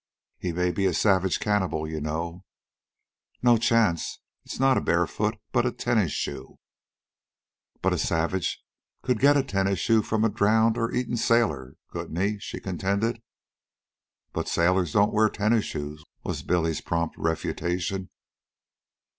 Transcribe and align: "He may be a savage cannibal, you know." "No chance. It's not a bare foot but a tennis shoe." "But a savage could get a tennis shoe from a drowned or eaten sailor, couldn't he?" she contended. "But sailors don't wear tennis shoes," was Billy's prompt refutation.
"He 0.39 0.51
may 0.51 0.71
be 0.71 0.87
a 0.87 0.95
savage 0.95 1.39
cannibal, 1.39 1.87
you 1.87 2.01
know." 2.01 2.43
"No 3.43 3.57
chance. 3.57 4.19
It's 4.43 4.59
not 4.59 4.75
a 4.75 4.81
bare 4.81 5.05
foot 5.05 5.37
but 5.51 5.63
a 5.63 5.71
tennis 5.71 6.11
shoe." 6.11 6.57
"But 7.83 7.93
a 7.93 7.99
savage 7.99 8.63
could 9.03 9.19
get 9.19 9.37
a 9.37 9.43
tennis 9.43 9.77
shoe 9.77 10.01
from 10.01 10.23
a 10.25 10.29
drowned 10.29 10.75
or 10.75 10.91
eaten 10.91 11.17
sailor, 11.17 11.75
couldn't 11.89 12.15
he?" 12.19 12.39
she 12.39 12.59
contended. 12.59 13.21
"But 14.33 14.47
sailors 14.47 14.91
don't 14.93 15.13
wear 15.13 15.29
tennis 15.29 15.65
shoes," 15.65 16.03
was 16.23 16.41
Billy's 16.41 16.81
prompt 16.81 17.15
refutation. 17.15 18.09